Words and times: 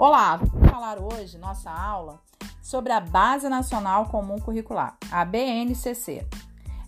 Olá, 0.00 0.36
vamos 0.36 0.70
falar 0.70 1.00
hoje, 1.00 1.36
nossa 1.38 1.72
aula, 1.72 2.20
sobre 2.62 2.92
a 2.92 3.00
Base 3.00 3.48
Nacional 3.48 4.06
Comum 4.06 4.38
Curricular, 4.38 4.96
a 5.10 5.24
BNCC. 5.24 6.24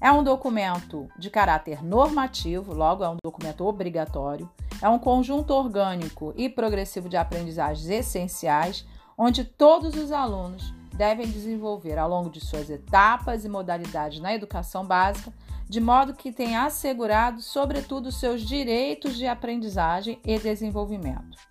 É 0.01 0.13
um 0.13 0.23
documento 0.23 1.09
de 1.19 1.29
caráter 1.29 1.83
normativo, 1.85 2.73
logo 2.73 3.03
é 3.03 3.09
um 3.09 3.17
documento 3.21 3.67
obrigatório, 3.67 4.49
é 4.81 4.89
um 4.89 4.97
conjunto 4.97 5.53
orgânico 5.53 6.33
e 6.37 6.49
progressivo 6.49 7.09
de 7.09 7.17
aprendizagens 7.17 7.89
essenciais, 7.91 8.87
onde 9.19 9.43
todos 9.43 9.97
os 9.97 10.13
alunos 10.13 10.73
devem 10.95 11.27
desenvolver 11.27 11.99
ao 11.99 12.09
longo 12.09 12.31
de 12.31 12.39
suas 12.39 12.71
etapas 12.71 13.45
e 13.45 13.49
modalidades 13.49 14.21
na 14.21 14.33
educação 14.33 14.87
básica, 14.87 15.33
de 15.69 15.81
modo 15.81 16.15
que 16.15 16.31
tenha 16.31 16.63
assegurado, 16.65 17.43
sobretudo, 17.43 18.13
seus 18.13 18.43
direitos 18.43 19.17
de 19.17 19.27
aprendizagem 19.27 20.21
e 20.25 20.39
desenvolvimento. 20.39 21.50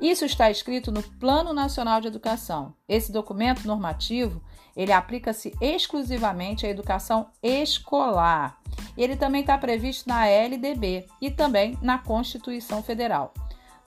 Isso 0.00 0.24
está 0.24 0.48
escrito 0.48 0.92
no 0.92 1.02
Plano 1.02 1.52
Nacional 1.52 2.00
de 2.00 2.06
Educação. 2.06 2.72
Esse 2.88 3.10
documento 3.10 3.66
normativo, 3.66 4.40
ele 4.76 4.92
aplica-se 4.92 5.52
exclusivamente 5.60 6.64
à 6.64 6.68
educação 6.68 7.30
escolar. 7.42 8.58
Ele 8.96 9.16
também 9.16 9.40
está 9.40 9.58
previsto 9.58 10.08
na 10.08 10.26
LDB 10.26 11.06
e 11.20 11.32
também 11.32 11.76
na 11.82 11.98
Constituição 11.98 12.80
Federal. 12.80 13.34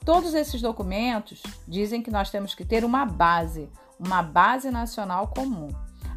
Todos 0.04 0.34
esses 0.34 0.60
documentos 0.60 1.42
dizem 1.66 2.02
que 2.02 2.10
nós 2.10 2.28
temos 2.28 2.54
que 2.54 2.64
ter 2.64 2.84
uma 2.84 3.06
base, 3.06 3.70
uma 3.98 4.22
base 4.22 4.70
nacional 4.70 5.28
comum. 5.28 5.68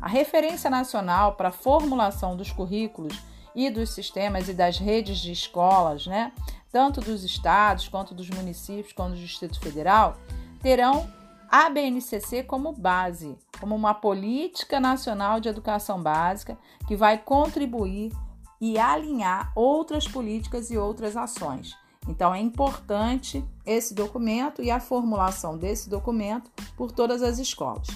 A 0.02 0.10
referência 0.10 0.70
nacional 0.70 1.36
para 1.36 1.50
a 1.50 1.54
formulação 1.54 2.36
dos 2.36 2.52
currículos 2.52 3.18
e 3.56 3.70
dos 3.70 3.92
sistemas 3.92 4.50
e 4.50 4.54
das 4.54 4.78
redes 4.78 5.20
de 5.20 5.32
escolas, 5.32 6.06
né, 6.06 6.34
tanto 6.76 7.00
dos 7.00 7.24
estados 7.24 7.88
quanto 7.88 8.14
dos 8.14 8.30
municípios, 8.30 8.92
quanto 8.92 9.12
do 9.12 9.22
Distrito 9.22 9.62
Federal, 9.62 10.18
terão 10.62 11.10
a 11.50 11.70
BNCC 11.70 12.44
como 12.44 12.74
base, 12.74 13.38
como 13.62 13.74
uma 13.74 13.94
política 13.94 14.78
nacional 14.78 15.40
de 15.40 15.48
educação 15.48 16.04
básica 16.04 16.58
que 16.86 16.98
vai 16.98 17.18
contribuir 17.18 18.12
e 18.60 18.78
alinhar 18.78 19.54
outras 19.56 20.06
políticas 20.06 20.70
e 20.70 20.78
outras 20.78 21.16
ações. 21.16 21.78
Então 22.10 22.36
é 22.36 22.42
importante 22.42 23.42
esse 23.66 23.94
documento 23.94 24.62
e 24.62 24.70
a 24.70 24.82
formulação 24.82 25.58
desse 25.58 25.90
documento 25.90 26.52
por 26.76 26.92
todas 26.92 27.24
as 27.24 27.40
escolas. 27.40 27.88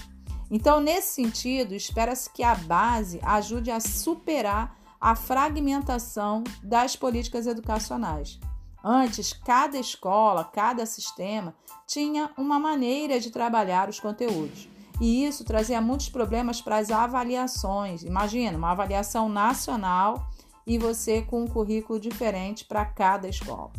Então, 0.50 0.80
nesse 0.80 1.22
sentido, 1.22 1.74
espera-se 1.74 2.30
que 2.30 2.42
a 2.42 2.54
base 2.54 3.20
ajude 3.22 3.70
a 3.70 3.78
superar 3.78 4.74
a 4.98 5.14
fragmentação 5.14 6.42
das 6.62 6.96
políticas 6.96 7.46
educacionais. 7.46 8.40
Antes, 8.82 9.32
cada 9.32 9.78
escola, 9.78 10.44
cada 10.44 10.86
sistema 10.86 11.54
tinha 11.86 12.30
uma 12.36 12.58
maneira 12.58 13.20
de 13.20 13.30
trabalhar 13.30 13.88
os 13.88 14.00
conteúdos. 14.00 14.68
E 15.00 15.24
isso 15.24 15.44
trazia 15.44 15.80
muitos 15.80 16.08
problemas 16.08 16.60
para 16.60 16.76
as 16.76 16.90
avaliações. 16.90 18.02
Imagina, 18.02 18.58
uma 18.58 18.70
avaliação 18.70 19.28
nacional 19.28 20.28
e 20.66 20.78
você 20.78 21.22
com 21.22 21.42
um 21.42 21.48
currículo 21.48 21.98
diferente 21.98 22.64
para 22.64 22.84
cada 22.84 23.28
escola. 23.28 23.70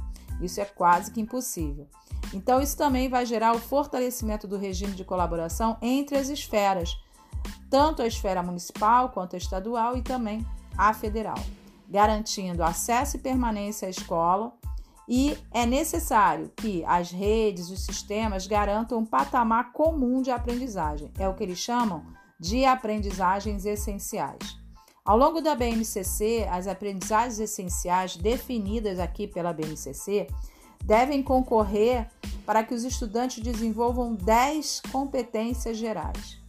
Isso 0.41 0.59
é 0.59 0.65
quase 0.65 1.11
que 1.11 1.21
impossível. 1.21 1.87
Então, 2.33 2.61
isso 2.61 2.77
também 2.77 3.09
vai 3.09 3.25
gerar 3.25 3.53
o 3.53 3.59
fortalecimento 3.59 4.47
do 4.47 4.57
regime 4.57 4.93
de 4.93 5.03
colaboração 5.03 5.77
entre 5.81 6.17
as 6.17 6.29
esferas, 6.29 6.97
tanto 7.69 8.01
a 8.01 8.07
esfera 8.07 8.41
municipal 8.41 9.09
quanto 9.09 9.35
a 9.35 9.37
estadual 9.37 9.97
e 9.97 10.01
também 10.01 10.45
a 10.77 10.93
federal, 10.93 11.39
garantindo 11.87 12.63
acesso 12.63 13.17
e 13.17 13.19
permanência 13.19 13.87
à 13.87 13.91
escola. 13.91 14.53
E 15.07 15.37
é 15.51 15.65
necessário 15.65 16.51
que 16.55 16.83
as 16.85 17.11
redes, 17.11 17.69
os 17.69 17.85
sistemas 17.85 18.47
garantam 18.47 18.99
um 18.99 19.05
patamar 19.05 19.71
comum 19.73 20.21
de 20.21 20.31
aprendizagem. 20.31 21.11
É 21.17 21.27
o 21.27 21.33
que 21.33 21.43
eles 21.43 21.59
chamam 21.59 22.03
de 22.39 22.65
aprendizagens 22.65 23.65
essenciais. 23.65 24.59
Ao 25.03 25.17
longo 25.17 25.41
da 25.41 25.55
BNCC, 25.55 26.47
as 26.49 26.67
aprendizagens 26.67 27.39
essenciais 27.39 28.15
definidas 28.15 28.99
aqui 28.99 29.27
pela 29.27 29.51
BNCC 29.51 30.27
devem 30.83 31.21
concorrer 31.21 32.07
para 32.45 32.63
que 32.63 32.73
os 32.73 32.83
estudantes 32.83 33.43
desenvolvam 33.43 34.15
10 34.15 34.81
competências 34.91 35.77
gerais. 35.77 36.39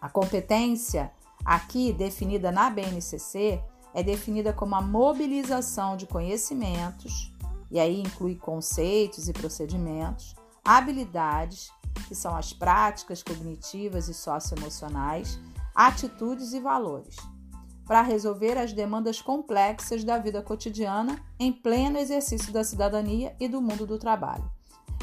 A 0.00 0.08
competência, 0.08 1.10
aqui 1.44 1.92
definida 1.92 2.52
na 2.52 2.70
BNCC, 2.70 3.60
é 3.94 4.02
definida 4.02 4.52
como 4.52 4.74
a 4.74 4.80
mobilização 4.80 5.96
de 5.96 6.06
conhecimentos, 6.06 7.32
e 7.70 7.78
aí 7.78 8.00
inclui 8.00 8.36
conceitos 8.36 9.28
e 9.28 9.32
procedimentos, 9.32 10.34
habilidades, 10.64 11.70
que 12.06 12.14
são 12.14 12.36
as 12.36 12.52
práticas 12.52 13.22
cognitivas 13.22 14.08
e 14.08 14.14
socioemocionais, 14.14 15.38
atitudes 15.74 16.52
e 16.52 16.60
valores 16.60 17.16
para 17.88 18.02
resolver 18.02 18.58
as 18.58 18.74
demandas 18.74 19.22
complexas 19.22 20.04
da 20.04 20.18
vida 20.18 20.42
cotidiana 20.42 21.18
em 21.40 21.50
pleno 21.50 21.96
exercício 21.96 22.52
da 22.52 22.62
cidadania 22.62 23.34
e 23.40 23.48
do 23.48 23.62
mundo 23.62 23.86
do 23.86 23.98
trabalho. 23.98 24.44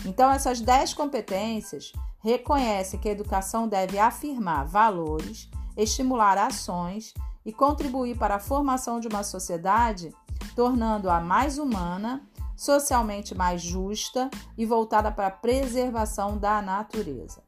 Então, 0.05 0.29
essas 0.31 0.61
10 0.61 0.93
competências 0.93 1.91
reconhecem 2.23 2.99
que 2.99 3.09
a 3.09 3.11
educação 3.11 3.67
deve 3.67 3.97
afirmar 3.97 4.67
valores, 4.67 5.49
estimular 5.75 6.37
ações 6.37 7.11
e 7.43 7.51
contribuir 7.51 8.17
para 8.17 8.35
a 8.35 8.39
formação 8.39 8.99
de 8.99 9.07
uma 9.07 9.23
sociedade, 9.23 10.13
tornando-a 10.55 11.19
mais 11.19 11.57
humana, 11.57 12.21
socialmente 12.55 13.35
mais 13.35 13.61
justa 13.61 14.29
e 14.57 14.65
voltada 14.65 15.11
para 15.11 15.27
a 15.27 15.31
preservação 15.31 16.37
da 16.37 16.61
natureza. 16.61 17.43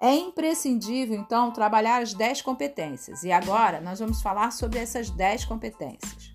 É 0.00 0.14
imprescindível, 0.14 1.16
então, 1.16 1.52
trabalhar 1.52 2.02
as 2.02 2.12
10 2.12 2.42
competências. 2.42 3.22
E 3.22 3.30
agora 3.30 3.80
nós 3.80 4.00
vamos 4.00 4.20
falar 4.20 4.50
sobre 4.50 4.80
essas 4.80 5.08
10 5.10 5.44
competências. 5.44 6.34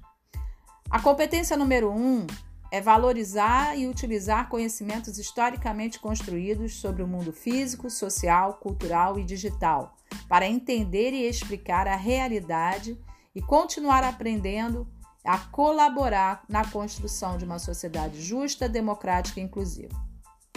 A 0.89 1.01
competência 1.01 1.57
número 1.57 1.91
1 1.91 1.95
um 1.95 2.27
é 2.71 2.79
valorizar 2.79 3.77
e 3.77 3.87
utilizar 3.87 4.49
conhecimentos 4.49 5.17
historicamente 5.17 5.99
construídos 5.99 6.75
sobre 6.75 7.03
o 7.03 7.07
mundo 7.07 7.33
físico, 7.33 7.89
social, 7.89 8.55
cultural 8.55 9.19
e 9.19 9.23
digital, 9.23 9.95
para 10.29 10.47
entender 10.47 11.11
e 11.11 11.27
explicar 11.27 11.87
a 11.87 11.95
realidade 11.95 12.97
e 13.35 13.41
continuar 13.41 14.03
aprendendo 14.03 14.87
a 15.27 15.37
colaborar 15.37 16.43
na 16.47 16.65
construção 16.65 17.37
de 17.37 17.43
uma 17.43 17.59
sociedade 17.59 18.21
justa, 18.21 18.69
democrática 18.69 19.39
e 19.39 19.43
inclusiva. 19.43 19.93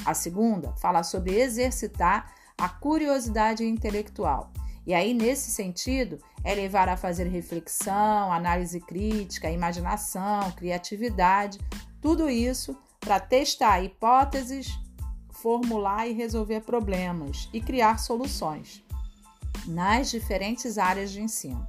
A 0.06 0.14
segunda 0.14 0.72
fala 0.76 1.02
sobre 1.02 1.38
exercitar 1.38 2.32
a 2.56 2.68
curiosidade 2.68 3.64
intelectual. 3.64 4.52
E 4.86 4.94
aí, 4.94 5.12
nesse 5.12 5.50
sentido, 5.50 6.18
é 6.44 6.54
levar 6.54 6.88
a 6.88 6.96
fazer 6.96 7.26
reflexão, 7.26 8.32
análise 8.32 8.80
crítica, 8.80 9.50
imaginação, 9.50 10.50
criatividade, 10.52 11.58
tudo 12.00 12.30
isso 12.30 12.76
para 12.98 13.18
testar 13.18 13.82
hipóteses, 13.82 14.78
formular 15.30 16.06
e 16.06 16.12
resolver 16.12 16.60
problemas 16.60 17.48
e 17.52 17.60
criar 17.60 17.98
soluções 17.98 18.84
nas 19.66 20.10
diferentes 20.10 20.78
áreas 20.78 21.10
de 21.10 21.20
ensino. 21.20 21.66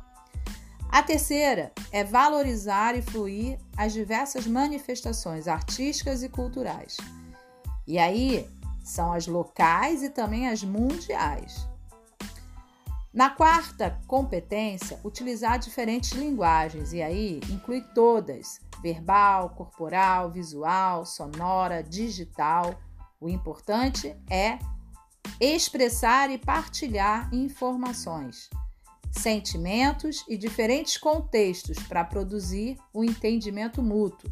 A 0.91 1.01
terceira 1.01 1.71
é 1.89 2.03
valorizar 2.03 2.97
e 2.97 3.01
fluir 3.01 3.57
as 3.77 3.93
diversas 3.93 4.45
manifestações 4.45 5.47
artísticas 5.47 6.21
e 6.21 6.27
culturais. 6.27 6.97
E 7.87 7.97
aí 7.97 8.45
são 8.83 9.13
as 9.13 9.25
locais 9.25 10.03
e 10.03 10.09
também 10.09 10.49
as 10.49 10.63
mundiais. 10.63 11.65
Na 13.13 13.29
quarta 13.29 13.99
competência, 14.05 14.99
utilizar 15.03 15.59
diferentes 15.59 16.11
linguagens, 16.11 16.91
e 16.91 17.01
aí 17.01 17.39
inclui 17.49 17.81
todas: 17.95 18.59
verbal, 18.81 19.51
corporal, 19.51 20.29
visual, 20.29 21.05
sonora, 21.05 21.81
digital. 21.81 22.75
O 23.19 23.29
importante 23.29 24.15
é 24.29 24.59
expressar 25.39 26.29
e 26.31 26.37
partilhar 26.37 27.33
informações, 27.33 28.49
sentimentos 29.11 30.23
e 30.27 30.37
diferentes 30.37 30.97
contextos 30.97 31.77
para 31.79 32.03
produzir 32.03 32.77
o 32.93 33.03
entendimento 33.03 33.81
mútuo. 33.83 34.31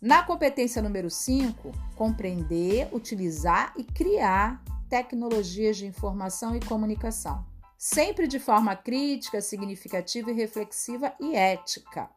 Na 0.00 0.22
competência 0.22 0.82
número 0.82 1.08
5, 1.08 1.70
compreender, 1.94 2.88
utilizar 2.92 3.72
e 3.76 3.84
criar 3.84 4.60
tecnologias 4.88 5.76
de 5.76 5.86
informação 5.86 6.56
e 6.56 6.60
comunicação, 6.60 7.46
sempre 7.78 8.26
de 8.26 8.40
forma 8.40 8.74
crítica, 8.74 9.40
significativa 9.40 10.30
e 10.30 10.34
reflexiva 10.34 11.14
e 11.20 11.36
ética. 11.36 12.10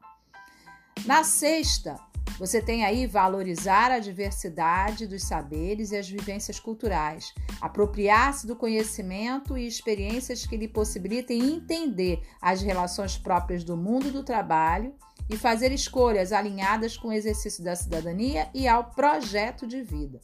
Na 1.05 1.23
sexta, 1.23 1.99
você 2.37 2.61
tem 2.61 2.83
aí 2.83 3.07
valorizar 3.07 3.91
a 3.91 3.99
diversidade 3.99 5.07
dos 5.07 5.23
saberes 5.23 5.91
e 5.91 5.97
as 5.97 6.09
vivências 6.09 6.59
culturais, 6.59 7.33
apropriar-se 7.61 8.45
do 8.45 8.55
conhecimento 8.55 9.57
e 9.57 9.65
experiências 9.65 10.45
que 10.45 10.57
lhe 10.57 10.67
possibilitem 10.67 11.55
entender 11.55 12.21
as 12.41 12.61
relações 12.61 13.17
próprias 13.17 13.63
do 13.63 13.77
mundo 13.77 14.11
do 14.11 14.23
trabalho 14.23 14.93
e 15.29 15.37
fazer 15.37 15.71
escolhas 15.71 16.31
alinhadas 16.31 16.97
com 16.97 17.07
o 17.07 17.13
exercício 17.13 17.63
da 17.63 17.75
cidadania 17.75 18.49
e 18.53 18.67
ao 18.67 18.91
projeto 18.91 19.65
de 19.65 19.81
vida. 19.81 20.19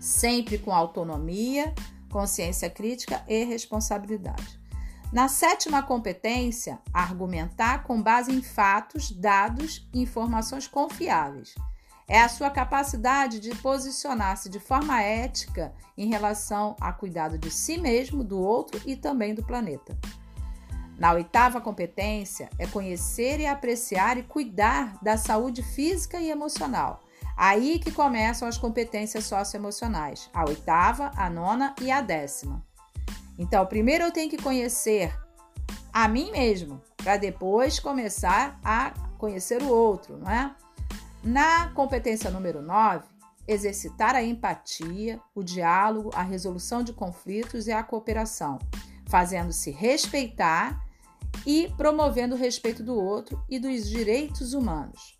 sempre 0.00 0.58
com 0.58 0.72
autonomia, 0.72 1.74
consciência 2.08 2.70
crítica 2.70 3.22
e 3.26 3.44
responsabilidade. 3.44 4.60
Na 5.10 5.26
sétima 5.26 5.82
competência, 5.82 6.78
argumentar 6.92 7.82
com 7.84 8.02
base 8.02 8.30
em 8.30 8.42
fatos, 8.42 9.10
dados 9.10 9.88
e 9.94 10.02
informações 10.02 10.68
confiáveis. 10.68 11.54
É 12.06 12.20
a 12.20 12.28
sua 12.28 12.50
capacidade 12.50 13.40
de 13.40 13.54
posicionar-se 13.54 14.50
de 14.50 14.60
forma 14.60 15.00
ética 15.00 15.74
em 15.96 16.08
relação 16.08 16.76
a 16.78 16.92
cuidado 16.92 17.38
de 17.38 17.50
si 17.50 17.78
mesmo, 17.78 18.22
do 18.22 18.38
outro 18.38 18.80
e 18.84 18.96
também 18.96 19.34
do 19.34 19.42
planeta. 19.42 19.96
Na 20.98 21.12
oitava 21.12 21.60
competência, 21.60 22.50
é 22.58 22.66
conhecer 22.66 23.40
e 23.40 23.46
apreciar 23.46 24.18
e 24.18 24.22
cuidar 24.22 24.98
da 25.02 25.16
saúde 25.16 25.62
física 25.62 26.20
e 26.20 26.30
emocional. 26.30 27.02
Aí 27.34 27.78
que 27.78 27.92
começam 27.92 28.46
as 28.46 28.58
competências 28.58 29.24
socioemocionais, 29.24 30.28
a 30.34 30.44
oitava, 30.44 31.12
a 31.16 31.30
nona 31.30 31.74
e 31.80 31.90
a 31.90 32.00
décima. 32.00 32.66
Então, 33.38 33.64
primeiro 33.64 34.04
eu 34.04 34.12
tenho 34.12 34.28
que 34.28 34.42
conhecer 34.42 35.16
a 35.92 36.08
mim 36.08 36.30
mesmo, 36.32 36.82
para 36.96 37.16
depois 37.16 37.78
começar 37.78 38.58
a 38.62 38.92
conhecer 39.16 39.62
o 39.62 39.68
outro, 39.68 40.18
não 40.18 40.30
é? 40.30 40.54
Na 41.22 41.68
competência 41.68 42.30
número 42.30 42.60
9, 42.60 43.04
exercitar 43.46 44.14
a 44.14 44.22
empatia, 44.22 45.20
o 45.34 45.42
diálogo, 45.42 46.10
a 46.14 46.22
resolução 46.22 46.82
de 46.82 46.92
conflitos 46.92 47.66
e 47.66 47.72
a 47.72 47.82
cooperação, 47.82 48.58
fazendo-se 49.06 49.70
respeitar 49.70 50.84
e 51.46 51.72
promovendo 51.76 52.34
o 52.34 52.38
respeito 52.38 52.82
do 52.82 52.94
outro 52.94 53.42
e 53.48 53.58
dos 53.58 53.88
direitos 53.88 54.52
humanos. 54.52 55.18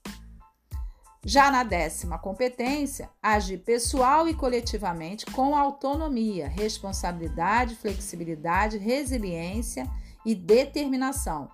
Já 1.25 1.51
na 1.51 1.65
décima 1.65 2.19
competência, 2.19 3.11
agir 3.23 3.59
pessoal 3.59 4.29
e 4.29 4.35
coletivamente 4.35 5.27
com 5.27 5.57
autonomia, 5.57 6.49
responsabilidade, 6.49 7.75
flexibilidade, 7.75 8.79
resiliência 8.79 9.85
e 10.25 10.35
determinação, 10.35 11.51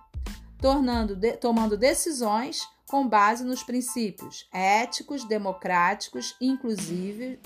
tornando, 0.59 1.15
de, 1.15 1.33
tomando 1.33 1.77
decisões 1.77 2.61
com 2.87 3.07
base 3.07 3.43
nos 3.43 3.63
princípios 3.63 4.47
éticos, 4.53 5.23
democráticos, 5.25 6.35
inclusivos, 6.39 7.39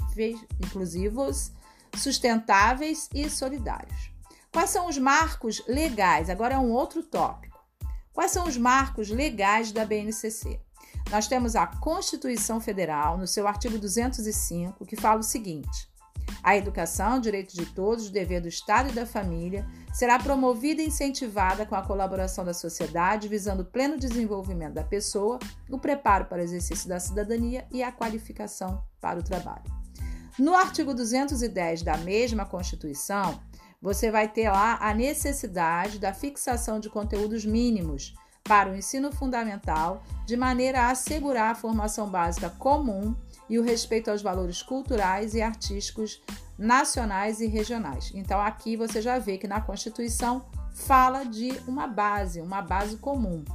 sustentáveis 1.96 3.10
e 3.14 3.30
solidários. 3.30 4.12
Quais 4.52 4.72
são 4.72 4.88
os 4.88 4.98
marcos 4.98 5.64
legais? 5.68 6.30
Agora 6.30 6.56
é 6.56 6.60
um 6.60 6.72
outro 6.72 7.02
tópico. 7.02 7.58
Quais 8.12 8.32
são 8.32 8.46
os 8.46 8.58
marcos 8.58 9.10
legais 9.10 9.72
da 9.72 9.86
BNCC? 9.86 10.60
Nós 11.12 11.28
temos 11.28 11.56
a 11.56 11.66
Constituição 11.66 12.62
Federal, 12.62 13.18
no 13.18 13.26
seu 13.26 13.48
artigo 13.48 13.80
205, 13.80 14.86
que 14.86 14.96
fala 14.96 15.20
o 15.20 15.24
seguinte: 15.24 15.90
a 16.44 16.56
educação, 16.56 17.20
direito 17.20 17.56
de 17.56 17.66
todos, 17.66 18.12
dever 18.12 18.42
do 18.42 18.48
Estado 18.48 18.90
e 18.90 18.94
da 18.94 19.08
família, 19.08 19.66
será 19.92 20.20
promovida 20.20 20.84
e 20.84 20.88
incentivada 20.88 21.66
com 21.66 21.76
a 21.76 21.82
colaboração 21.82 22.46
da 22.46 22.54
sociedade, 22.54 23.28
visando 23.28 23.64
o 23.64 23.66
pleno 23.66 23.98
desenvolvimento 23.98 24.76
da 24.76 24.84
pessoa, 24.84 25.40
o 25.68 25.80
preparo 25.80 26.26
para 26.26 26.42
o 26.42 26.44
exercício 26.44 26.88
da 26.88 27.00
cidadania 27.00 27.66
e 27.72 27.82
a 27.82 27.92
qualificação 27.92 28.84
para 29.02 29.20
o 29.20 29.24
trabalho. 29.24 29.66
No 30.38 30.54
artigo 30.54 30.94
210 30.94 31.82
da 31.82 31.98
mesma 31.98 32.46
Constituição, 32.46 33.40
você 33.82 34.12
vai 34.12 34.28
ter 34.28 34.50
lá 34.50 34.78
a 34.80 34.94
necessidade 34.94 35.98
da 35.98 36.14
fixação 36.14 36.80
de 36.80 36.90
conteúdos 36.90 37.46
mínimos 37.46 38.14
para 38.50 38.72
o 38.72 38.76
ensino 38.76 39.12
fundamental, 39.12 40.02
de 40.26 40.36
maneira 40.36 40.82
a 40.82 40.90
assegurar 40.90 41.52
a 41.52 41.56
formação 41.56 42.10
básica 42.10 42.50
comum 42.50 43.16
e 43.48 43.60
o 43.60 43.64
respeito 43.64 44.10
aos 44.10 44.24
valores 44.24 44.64
culturais 44.64 45.36
e 45.36 45.42
artísticos 45.44 46.20
nacionais 46.58 47.42
e 47.42 47.46
regionais. 47.46 48.12
Então, 48.16 48.42
aqui 48.42 48.76
você 48.76 49.04
já 49.04 49.20
vê 49.20 49.38
que 49.38 49.48
na 49.48 49.62
Constituição 49.62 50.48
fala 50.74 51.26
de 51.26 51.52
uma 51.68 51.86
base, 51.86 52.42
uma 52.42 52.60
base 52.60 52.98
comum. 52.98 53.46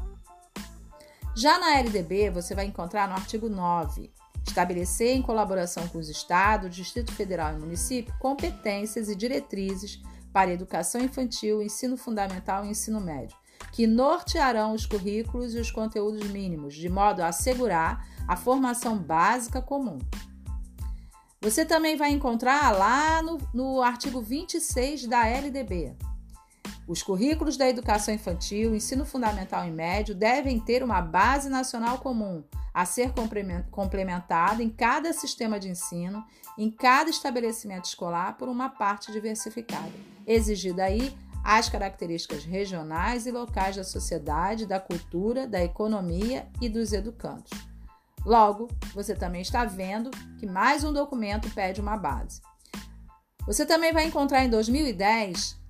Já 1.35 1.58
na 1.58 1.76
LDB, 1.76 2.31
você 2.31 2.55
vai 2.55 2.67
encontrar 2.67 3.08
no 3.08 3.14
artigo 3.14 3.49
9 3.49 4.12
estabelecer, 4.46 5.17
em 5.17 5.23
colaboração 5.23 5.88
com 5.88 5.99
os 5.99 6.08
estados, 6.08 6.76
Distrito 6.76 7.12
Federal 7.12 7.55
e 7.55 7.58
município, 7.58 8.14
competências 8.20 9.08
e 9.08 9.17
diretrizes 9.17 10.00
para 10.32 10.52
educação 10.52 11.00
infantil, 11.00 11.62
ensino 11.62 11.96
fundamental 11.96 12.64
e 12.64 12.69
ensino 12.69 13.00
médio, 13.00 13.37
que 13.75 13.88
nortearão 13.88 14.73
os 14.73 14.87
currículos 14.87 15.53
e 15.53 15.59
os 15.59 15.69
conteúdos 15.69 16.31
mínimos, 16.31 16.75
de 16.75 16.88
modo 16.88 17.23
a 17.23 17.26
assegurar 17.26 18.06
a 18.29 18.37
formação 18.37 18.97
básica 18.97 19.61
comum. 19.61 19.99
Você 21.41 21.65
também 21.65 21.97
vai 21.97 22.12
encontrar 22.12 22.71
lá 22.71 23.21
no, 23.21 23.37
no 23.53 23.82
artigo 23.82 24.21
26 24.21 25.09
da 25.09 25.26
LDB. 25.26 25.97
Os 26.87 27.03
currículos 27.03 27.56
da 27.56 27.69
educação 27.69 28.15
infantil, 28.15 28.76
ensino 28.76 29.05
fundamental 29.05 29.67
e 29.67 29.73
médio 29.73 30.15
devem 30.15 30.61
ter 30.61 30.81
uma 30.81 31.00
base 31.00 31.49
nacional 31.49 31.99
comum, 31.99 32.44
a 32.73 32.85
ser 32.85 33.12
complementada 33.73 34.62
em 34.62 34.70
cada 34.70 35.12
sistema 35.12 35.59
de 35.59 35.69
ensino, 35.69 36.25
em 36.56 36.70
cada 36.70 37.11
estabelecimento 37.11 37.87
escolar, 37.87 38.37
por 38.37 38.49
uma 38.49 38.69
parte 38.69 39.11
diversificada, 39.11 39.91
exigida 40.25 40.85
aí 40.85 41.12
as 41.44 41.69
características 41.69 42.43
regionais 42.43 43.26
e 43.26 43.31
locais 43.31 43.76
da 43.76 43.85
sociedade, 43.85 44.64
da 44.64 44.81
cultura, 44.81 45.46
da 45.46 45.62
economia 45.62 46.49
e 46.58 46.70
dos 46.70 46.94
educandos. 46.94 47.50
Logo, 48.25 48.69
você 48.94 49.14
também 49.14 49.43
está 49.43 49.67
vendo 49.67 50.11
que 50.41 50.46
mais 50.46 50.82
um 50.82 50.93
documento 50.93 51.50
pede 51.50 51.82
uma 51.82 51.99
base. 51.99 52.41
Você 53.46 53.67
também 53.67 53.93
vai 53.93 54.06
encontrar 54.06 54.43
em 54.43 54.49
2010 54.49 55.62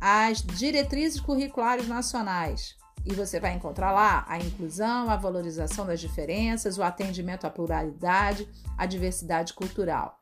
as 0.00 0.40
diretrizes 0.40 1.20
curriculares 1.20 1.86
nacionais, 1.86 2.78
e 3.04 3.14
você 3.14 3.38
vai 3.38 3.52
encontrar 3.52 3.92
lá 3.92 4.24
a 4.26 4.38
inclusão, 4.38 5.10
a 5.10 5.16
valorização 5.16 5.84
das 5.84 6.00
diferenças, 6.00 6.78
o 6.78 6.82
atendimento 6.82 7.46
à 7.46 7.50
pluralidade, 7.50 8.48
à 8.76 8.86
diversidade 8.86 9.52
cultural. 9.52 10.18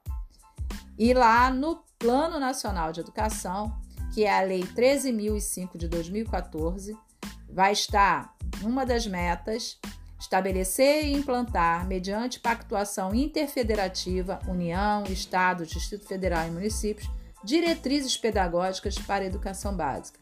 E 0.99 1.15
lá 1.15 1.51
no 1.51 1.85
Plano 1.99 2.41
Nacional 2.41 2.93
de 2.93 3.01
Educação, 3.01 3.77
que 4.17 4.25
é 4.25 4.35
a 4.35 4.41
Lei 4.41 4.63
13.005 4.63 5.77
de 5.77 5.89
2014, 5.89 6.97
vai 7.51 7.73
estar 7.73 8.35
uma 8.63 8.87
das 8.87 9.07
metas 9.07 9.79
estabelecer 10.19 11.05
e 11.05 11.13
implantar, 11.13 11.87
mediante 11.87 12.41
pactuação 12.41 13.15
interfederativa, 13.15 14.41
União, 14.49 15.05
Estado, 15.05 15.67
Distrito 15.67 16.07
Federal 16.07 16.49
e 16.49 16.51
municípios, 16.51 17.11
diretrizes 17.45 18.17
pedagógicas 18.17 18.99
para 18.99 19.23
a 19.23 19.27
educação 19.27 19.77
básica. 19.77 20.19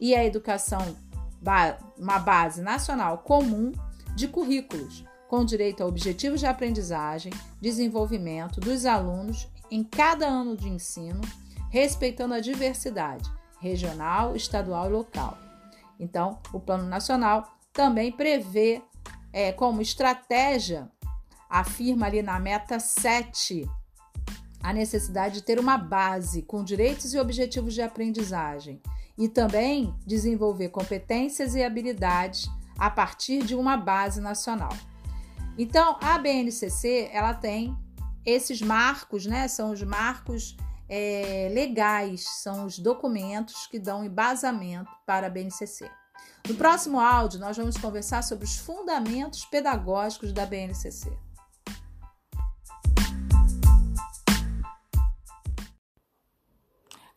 E 0.00 0.16
a 0.16 0.24
educação 0.24 0.96
uma 1.96 2.18
base 2.18 2.60
nacional 2.60 3.18
comum 3.18 3.70
de 4.16 4.26
currículos, 4.26 5.04
com 5.28 5.44
direito 5.44 5.84
a 5.84 5.86
objetivos 5.86 6.40
de 6.40 6.46
aprendizagem, 6.46 7.32
desenvolvimento 7.60 8.58
dos 8.58 8.84
alunos 8.84 9.46
em 9.70 9.84
cada 9.84 10.26
ano 10.26 10.56
de 10.56 10.68
ensino, 10.68 11.20
respeitando 11.70 12.34
a 12.34 12.40
diversidade 12.40 13.30
regional, 13.60 14.36
estadual 14.36 14.86
e 14.86 14.92
local. 14.92 15.36
Então, 15.98 16.38
o 16.52 16.60
Plano 16.60 16.84
Nacional 16.84 17.56
também 17.72 18.12
prevê 18.12 18.82
é, 19.32 19.52
como 19.52 19.82
estratégia, 19.82 20.90
afirma 21.48 22.06
ali 22.06 22.22
na 22.22 22.38
meta 22.38 22.78
7, 22.78 23.68
a 24.62 24.72
necessidade 24.72 25.36
de 25.36 25.42
ter 25.42 25.58
uma 25.58 25.78
base 25.78 26.42
com 26.42 26.64
direitos 26.64 27.14
e 27.14 27.18
objetivos 27.18 27.74
de 27.74 27.82
aprendizagem 27.82 28.80
e 29.16 29.28
também 29.28 29.94
desenvolver 30.06 30.68
competências 30.68 31.54
e 31.54 31.62
habilidades 31.62 32.48
a 32.78 32.90
partir 32.90 33.44
de 33.44 33.54
uma 33.54 33.76
base 33.76 34.20
nacional. 34.20 34.72
Então, 35.56 35.96
a 36.00 36.18
BNCC 36.18 37.10
ela 37.12 37.34
tem 37.34 37.76
esses 38.24 38.62
marcos, 38.62 39.26
né? 39.26 39.48
São 39.48 39.72
os 39.72 39.82
marcos 39.82 40.56
é, 40.88 41.50
legais, 41.52 42.24
são 42.42 42.64
os 42.64 42.78
documentos 42.78 43.66
que 43.66 43.78
dão 43.78 44.04
embasamento 44.04 44.90
para 45.06 45.26
a 45.26 45.30
BNCC. 45.30 45.90
No 46.48 46.54
próximo 46.54 46.98
áudio, 46.98 47.38
nós 47.38 47.56
vamos 47.56 47.76
conversar 47.76 48.22
sobre 48.22 48.44
os 48.44 48.56
fundamentos 48.56 49.44
pedagógicos 49.44 50.32
da 50.32 50.46
BNCC. 50.46 51.12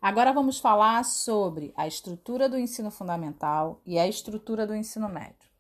Agora 0.02 0.34
vamos 0.34 0.60
falar 0.60 1.06
sobre 1.06 1.72
a 1.78 1.88
estrutura 1.88 2.50
do 2.50 2.58
ensino 2.58 2.90
fundamental 2.90 3.80
e 3.86 4.00
a 4.00 4.08
estrutura 4.08 4.66
do 4.66 4.76
ensino 4.76 5.08
médio. 5.08 5.52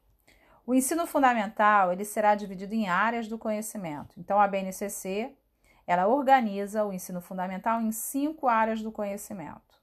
O 0.66 0.74
ensino 0.74 1.06
fundamental 1.06 1.94
ele 1.94 2.04
será 2.04 2.34
dividido 2.34 2.74
em 2.74 2.90
áreas 2.90 3.28
do 3.28 3.38
conhecimento. 3.38 4.20
Então 4.20 4.40
a 4.40 4.48
BNCC 4.48 5.36
ela 5.86 6.08
organiza 6.08 6.86
o 6.86 6.94
ensino 6.94 7.22
fundamental 7.22 7.82
em 7.82 7.92
cinco 7.92 8.48
áreas 8.48 8.82
do 8.82 8.92
conhecimento 8.92 9.82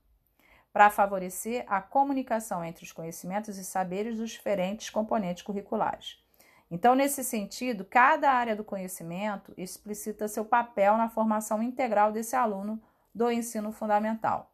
para 0.72 0.90
favorecer 0.90 1.64
a 1.66 1.80
comunicação 1.80 2.64
entre 2.64 2.84
os 2.84 2.92
conhecimentos 2.92 3.56
e 3.58 3.64
saberes 3.64 4.18
dos 4.18 4.30
diferentes 4.30 4.90
componentes 4.90 5.42
curriculares. 5.42 6.22
Então, 6.70 6.94
nesse 6.94 7.24
sentido, 7.24 7.84
cada 7.84 8.30
área 8.30 8.54
do 8.54 8.62
conhecimento 8.62 9.52
explicita 9.56 10.28
seu 10.28 10.44
papel 10.44 10.96
na 10.96 11.08
formação 11.08 11.62
integral 11.62 12.12
desse 12.12 12.36
aluno 12.36 12.80
do 13.14 13.30
ensino 13.30 13.72
fundamental. 13.72 14.52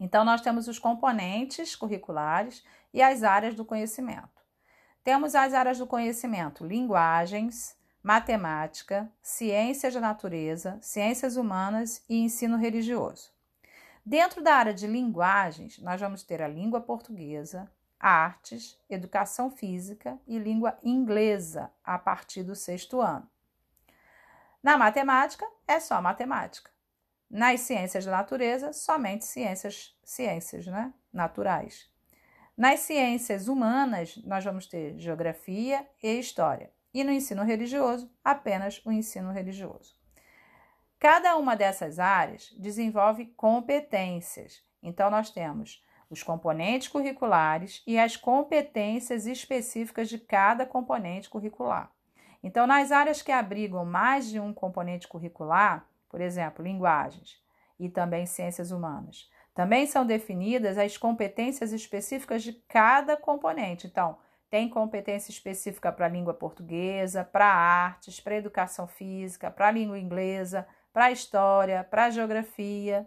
Então, 0.00 0.24
nós 0.24 0.40
temos 0.40 0.68
os 0.68 0.78
componentes 0.78 1.74
curriculares 1.74 2.64
e 2.94 3.02
as 3.02 3.24
áreas 3.24 3.54
do 3.54 3.64
conhecimento. 3.64 4.40
Temos 5.02 5.34
as 5.34 5.54
áreas 5.54 5.78
do 5.78 5.86
conhecimento: 5.86 6.64
linguagens, 6.64 7.76
matemática, 8.08 9.12
ciências 9.20 9.92
da 9.92 10.00
natureza, 10.00 10.78
ciências 10.80 11.36
humanas 11.36 12.02
e 12.08 12.16
ensino 12.16 12.56
religioso. 12.56 13.30
Dentro 14.02 14.42
da 14.42 14.54
área 14.54 14.72
de 14.72 14.86
linguagens, 14.86 15.78
nós 15.80 16.00
vamos 16.00 16.22
ter 16.22 16.40
a 16.40 16.48
língua 16.48 16.80
portuguesa, 16.80 17.70
artes, 18.00 18.80
educação 18.88 19.50
física 19.50 20.18
e 20.26 20.38
língua 20.38 20.78
inglesa 20.82 21.70
a 21.84 21.98
partir 21.98 22.42
do 22.42 22.54
sexto 22.54 23.02
ano. 23.02 23.28
Na 24.62 24.78
matemática, 24.78 25.46
é 25.66 25.78
só 25.78 26.00
matemática. 26.00 26.70
Nas 27.30 27.60
ciências 27.60 28.06
da 28.06 28.12
natureza, 28.12 28.72
somente 28.72 29.26
ciências, 29.26 29.94
ciências 30.02 30.66
né? 30.66 30.94
naturais. 31.12 31.92
Nas 32.56 32.80
ciências 32.80 33.48
humanas, 33.48 34.16
nós 34.24 34.42
vamos 34.42 34.66
ter 34.66 34.98
geografia 34.98 35.86
e 36.02 36.18
história. 36.18 36.72
E 36.98 37.04
no 37.04 37.12
ensino 37.12 37.44
religioso, 37.44 38.10
apenas 38.24 38.84
o 38.84 38.90
ensino 38.90 39.30
religioso. 39.30 39.94
Cada 40.98 41.36
uma 41.36 41.54
dessas 41.54 42.00
áreas 42.00 42.52
desenvolve 42.58 43.26
competências. 43.36 44.64
Então, 44.82 45.08
nós 45.08 45.30
temos 45.30 45.80
os 46.10 46.24
componentes 46.24 46.88
curriculares 46.88 47.84
e 47.86 47.96
as 47.96 48.16
competências 48.16 49.28
específicas 49.28 50.08
de 50.08 50.18
cada 50.18 50.66
componente 50.66 51.30
curricular. 51.30 51.88
Então, 52.42 52.66
nas 52.66 52.90
áreas 52.90 53.22
que 53.22 53.30
abrigam 53.30 53.84
mais 53.84 54.28
de 54.28 54.40
um 54.40 54.52
componente 54.52 55.06
curricular, 55.06 55.86
por 56.08 56.20
exemplo, 56.20 56.64
linguagens 56.64 57.40
e 57.78 57.88
também 57.88 58.26
ciências 58.26 58.72
humanas, 58.72 59.30
também 59.54 59.86
são 59.86 60.04
definidas 60.04 60.76
as 60.76 60.96
competências 60.96 61.72
específicas 61.72 62.42
de 62.42 62.54
cada 62.54 63.16
componente. 63.16 63.86
Então, 63.86 64.18
tem 64.50 64.68
competência 64.68 65.30
específica 65.30 65.92
para 65.92 66.06
a 66.06 66.08
língua 66.08 66.32
portuguesa, 66.32 67.24
para 67.24 67.46
artes, 67.46 68.20
para 68.20 68.36
educação 68.36 68.86
física, 68.86 69.50
para 69.50 69.68
a 69.68 69.70
língua 69.70 69.98
inglesa, 69.98 70.66
para 70.92 71.06
a 71.06 71.12
história, 71.12 71.84
para 71.84 72.06
a 72.06 72.10
geografia. 72.10 73.06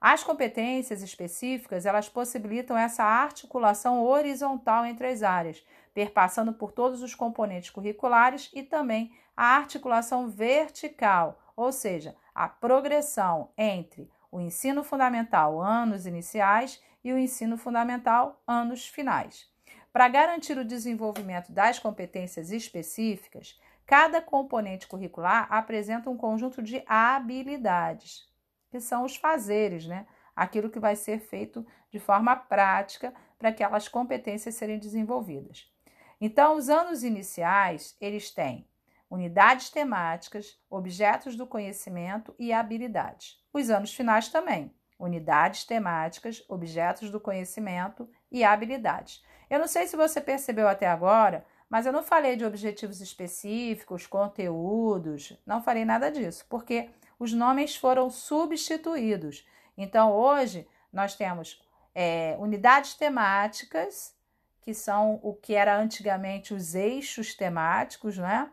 As 0.00 0.22
competências 0.22 1.02
específicas, 1.02 1.86
elas 1.86 2.08
possibilitam 2.08 2.76
essa 2.76 3.02
articulação 3.02 4.04
horizontal 4.04 4.84
entre 4.84 5.06
as 5.06 5.22
áreas, 5.22 5.64
perpassando 5.94 6.52
por 6.52 6.72
todos 6.72 7.02
os 7.02 7.14
componentes 7.14 7.70
curriculares 7.70 8.50
e 8.52 8.62
também 8.62 9.12
a 9.36 9.56
articulação 9.56 10.28
vertical, 10.28 11.38
ou 11.56 11.72
seja, 11.72 12.14
a 12.34 12.48
progressão 12.48 13.50
entre 13.56 14.10
o 14.30 14.40
ensino 14.40 14.84
fundamental 14.84 15.60
anos 15.60 16.06
iniciais 16.06 16.82
e 17.02 17.12
o 17.12 17.18
ensino 17.18 17.56
fundamental 17.56 18.42
anos 18.46 18.86
finais. 18.86 19.55
Para 19.96 20.08
garantir 20.08 20.58
o 20.58 20.64
desenvolvimento 20.64 21.50
das 21.50 21.78
competências 21.78 22.50
específicas, 22.50 23.58
cada 23.86 24.20
componente 24.20 24.86
curricular 24.86 25.46
apresenta 25.50 26.10
um 26.10 26.18
conjunto 26.18 26.62
de 26.62 26.84
habilidades, 26.86 28.28
que 28.70 28.78
são 28.78 29.04
os 29.04 29.16
fazeres, 29.16 29.86
né? 29.86 30.06
Aquilo 30.36 30.68
que 30.68 30.78
vai 30.78 30.96
ser 30.96 31.18
feito 31.18 31.66
de 31.90 31.98
forma 31.98 32.36
prática 32.36 33.14
para 33.38 33.48
aquelas 33.48 33.88
competências 33.88 34.54
serem 34.56 34.78
desenvolvidas. 34.78 35.72
Então, 36.20 36.56
os 36.56 36.68
anos 36.68 37.02
iniciais, 37.02 37.96
eles 37.98 38.30
têm 38.30 38.68
unidades 39.08 39.70
temáticas, 39.70 40.60
objetos 40.68 41.36
do 41.36 41.46
conhecimento 41.46 42.34
e 42.38 42.52
habilidades. 42.52 43.42
Os 43.50 43.70
anos 43.70 43.94
finais 43.94 44.28
também, 44.28 44.70
unidades 44.98 45.64
temáticas, 45.64 46.44
objetos 46.50 47.10
do 47.10 47.18
conhecimento 47.18 48.06
e 48.30 48.44
habilidades. 48.44 49.24
Eu 49.48 49.58
não 49.58 49.68
sei 49.68 49.86
se 49.86 49.96
você 49.96 50.20
percebeu 50.20 50.66
até 50.68 50.86
agora, 50.86 51.44
mas 51.68 51.86
eu 51.86 51.92
não 51.92 52.02
falei 52.02 52.36
de 52.36 52.44
objetivos 52.44 53.00
específicos, 53.00 54.06
conteúdos, 54.06 55.36
não 55.46 55.62
falei 55.62 55.84
nada 55.84 56.10
disso, 56.10 56.44
porque 56.48 56.90
os 57.18 57.32
nomes 57.32 57.76
foram 57.76 58.10
substituídos. 58.10 59.46
Então, 59.76 60.12
hoje, 60.12 60.66
nós 60.92 61.14
temos 61.14 61.62
é, 61.94 62.36
unidades 62.38 62.94
temáticas, 62.94 64.14
que 64.60 64.74
são 64.74 65.20
o 65.22 65.32
que 65.32 65.54
era 65.54 65.76
antigamente 65.78 66.52
os 66.52 66.74
eixos 66.74 67.34
temáticos, 67.34 68.18
né? 68.18 68.50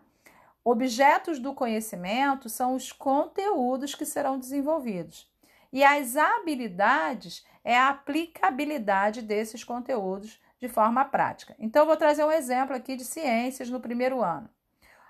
Objetos 0.63 1.39
do 1.39 1.53
conhecimento 1.53 2.47
são 2.47 2.75
os 2.75 2.91
conteúdos 2.91 3.95
que 3.95 4.05
serão 4.05 4.39
desenvolvidos. 4.39 5.29
E 5.73 5.83
as 5.83 6.15
habilidades 6.15 7.45
é 7.63 7.77
a 7.77 7.89
aplicabilidade 7.89 9.21
desses 9.21 9.63
conteúdos 9.63 10.39
de 10.63 10.69
forma 10.69 11.03
prática. 11.03 11.53
Então, 11.59 11.85
vou 11.85 11.97
trazer 11.97 12.23
um 12.23 12.31
exemplo 12.31 12.73
aqui 12.73 12.95
de 12.95 13.03
ciências 13.03 13.69
no 13.69 13.81
primeiro 13.81 14.23
ano. 14.23 14.49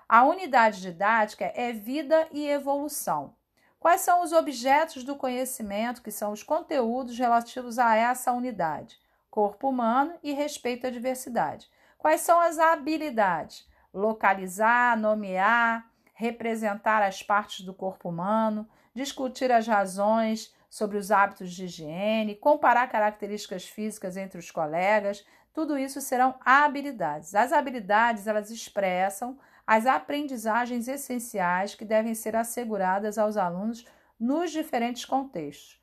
A 0.09 0.23
unidade 0.23 0.81
didática 0.81 1.45
é 1.53 1.71
vida 1.71 2.27
e 2.31 2.47
evolução. 2.47 3.35
Quais 3.79 4.01
são 4.01 4.23
os 4.23 4.33
objetos 4.33 5.03
do 5.03 5.15
conhecimento, 5.15 6.01
que 6.01 6.09
são 6.09 6.31
os 6.31 6.41
conteúdos 6.41 7.19
relativos 7.19 7.77
a 7.77 7.95
essa 7.95 8.31
unidade? 8.31 8.97
Corpo 9.29 9.69
humano 9.69 10.15
e 10.23 10.33
respeito 10.33 10.87
à 10.87 10.89
diversidade. 10.89 11.69
Quais 11.99 12.21
são 12.21 12.39
as 12.39 12.57
habilidades? 12.57 13.69
Localizar, 13.93 14.97
nomear, 14.97 15.87
representar 16.15 17.03
as 17.03 17.21
partes 17.21 17.63
do 17.63 17.75
corpo 17.75 18.09
humano, 18.09 18.67
discutir 18.95 19.51
as 19.51 19.67
razões 19.67 20.51
sobre 20.73 20.97
os 20.97 21.11
hábitos 21.11 21.51
de 21.51 21.65
higiene, 21.65 22.33
comparar 22.33 22.87
características 22.87 23.63
físicas 23.63 24.17
entre 24.17 24.39
os 24.39 24.49
colegas, 24.49 25.23
tudo 25.53 25.77
isso 25.77 26.01
serão 26.01 26.35
habilidades. 26.43 27.35
As 27.35 27.53
habilidades, 27.53 28.25
elas 28.25 28.49
expressam 28.49 29.37
as 29.65 29.85
aprendizagens 29.85 30.87
essenciais 30.87 31.75
que 31.75 31.85
devem 31.85 32.15
ser 32.15 32.35
asseguradas 32.35 33.17
aos 33.17 33.37
alunos 33.37 33.85
nos 34.19 34.51
diferentes 34.51 35.05
contextos. 35.05 35.81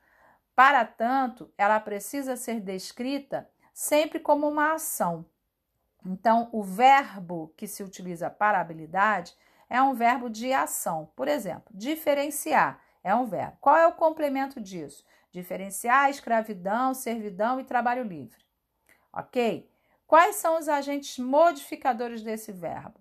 Para 0.55 0.85
tanto, 0.85 1.51
ela 1.57 1.79
precisa 1.81 2.37
ser 2.37 2.61
descrita 2.61 3.49
sempre 3.73 4.19
como 4.19 4.49
uma 4.49 4.75
ação. 4.75 5.25
Então, 6.05 6.49
o 6.53 6.63
verbo 6.63 7.55
que 7.57 7.67
se 7.67 7.83
utiliza 7.83 8.29
para 8.29 8.61
habilidade 8.61 9.35
é 9.69 9.81
um 9.81 9.95
verbo 9.95 10.29
de 10.29 10.53
ação. 10.53 11.13
Por 11.15 11.29
exemplo, 11.29 11.73
diferenciar 11.73 12.81
é 13.05 13.15
um 13.15 13.27
verbo. 13.27 13.57
Qual 13.61 13.77
é 13.77 13.87
o 13.87 13.95
complemento 13.95 14.61
disso? 14.61 15.07
Diferenciar 15.31 16.11
escravidão, 16.11 16.93
servidão 16.93 17.61
e 17.61 17.65
trabalho 17.65 18.03
livre. 18.03 18.50
Ok? 19.13 19.71
Quais 20.07 20.37
são 20.37 20.59
os 20.59 20.69
agentes 20.69 21.19
modificadores 21.19 22.23
desse 22.23 22.53
verbo? 22.53 23.01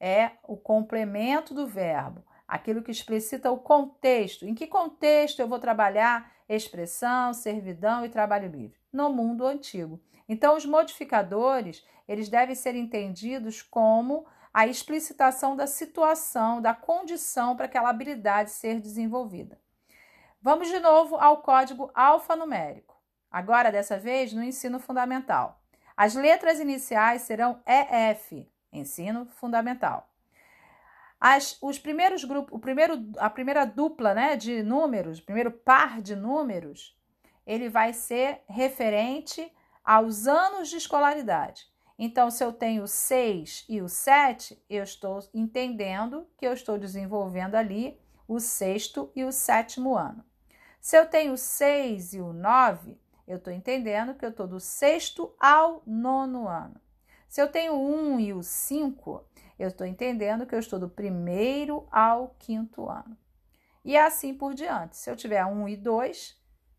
é 0.00 0.32
o 0.48 0.56
complemento 0.56 1.52
do 1.52 1.66
verbo, 1.66 2.24
aquilo 2.48 2.82
que 2.82 2.90
explicita 2.90 3.50
o 3.50 3.58
contexto. 3.58 4.46
Em 4.46 4.54
que 4.54 4.66
contexto 4.66 5.40
eu 5.40 5.46
vou 5.46 5.58
trabalhar 5.58 6.32
expressão, 6.48 7.34
servidão 7.34 8.04
e 8.04 8.08
trabalho 8.08 8.50
livre? 8.50 8.80
No 8.90 9.10
mundo 9.10 9.46
antigo. 9.46 10.00
Então, 10.26 10.56
os 10.56 10.64
modificadores, 10.64 11.86
eles 12.08 12.28
devem 12.28 12.54
ser 12.54 12.74
entendidos 12.74 13.62
como 13.62 14.26
a 14.52 14.66
explicitação 14.66 15.54
da 15.54 15.66
situação, 15.66 16.60
da 16.60 16.74
condição 16.74 17.54
para 17.54 17.66
aquela 17.66 17.90
habilidade 17.90 18.50
ser 18.50 18.80
desenvolvida. 18.80 19.60
Vamos 20.42 20.68
de 20.68 20.80
novo 20.80 21.16
ao 21.16 21.42
código 21.42 21.90
alfanumérico. 21.94 22.99
Agora, 23.30 23.70
dessa 23.70 23.98
vez, 23.98 24.32
no 24.32 24.42
ensino 24.42 24.80
fundamental. 24.80 25.60
As 25.96 26.14
letras 26.14 26.58
iniciais 26.58 27.22
serão 27.22 27.60
EF, 27.66 28.50
ensino 28.72 29.26
fundamental. 29.26 30.08
As, 31.20 31.58
os 31.60 31.78
primeiros 31.78 32.24
grupos, 32.24 32.54
o 32.54 32.58
primeiro, 32.58 32.94
a 33.18 33.28
primeira 33.28 33.66
dupla 33.66 34.14
né, 34.14 34.36
de 34.36 34.62
números, 34.62 35.18
o 35.18 35.22
primeiro 35.22 35.50
par 35.50 36.00
de 36.00 36.16
números, 36.16 36.98
ele 37.46 37.68
vai 37.68 37.92
ser 37.92 38.42
referente 38.48 39.52
aos 39.84 40.26
anos 40.26 40.70
de 40.70 40.76
escolaridade. 40.76 41.68
Então, 41.98 42.30
se 42.30 42.42
eu 42.42 42.50
tenho 42.50 42.86
6 42.88 43.66
e 43.68 43.82
o 43.82 43.88
7, 43.88 44.64
eu 44.70 44.82
estou 44.82 45.18
entendendo 45.34 46.26
que 46.38 46.46
eu 46.46 46.54
estou 46.54 46.78
desenvolvendo 46.78 47.56
ali 47.56 48.00
o 48.26 48.40
sexto 48.40 49.12
e 49.14 49.22
o 49.22 49.30
sétimo 49.30 49.94
ano. 49.94 50.24
Se 50.80 50.96
eu 50.96 51.06
tenho 51.06 51.36
6 51.36 52.14
e 52.14 52.20
o 52.22 52.32
9, 52.32 52.98
eu 53.30 53.36
estou 53.36 53.52
entendendo 53.52 54.14
que 54.14 54.24
eu 54.24 54.30
estou 54.30 54.46
do 54.46 54.58
sexto 54.58 55.34
ao 55.38 55.82
nono 55.86 56.48
ano. 56.48 56.80
Se 57.28 57.40
eu 57.40 57.48
tenho 57.48 57.74
um 57.74 58.18
e 58.18 58.32
o 58.32 58.42
cinco, 58.42 59.24
eu 59.58 59.68
estou 59.68 59.86
entendendo 59.86 60.46
que 60.46 60.54
eu 60.54 60.58
estou 60.58 60.78
do 60.78 60.88
primeiro 60.88 61.86
ao 61.90 62.34
quinto 62.38 62.88
ano. 62.88 63.16
E 63.84 63.96
assim 63.96 64.34
por 64.34 64.52
diante. 64.54 64.96
Se 64.96 65.10
eu 65.10 65.16
tiver 65.16 65.44
um 65.46 65.68
e 65.68 65.76
dois, 65.76 66.36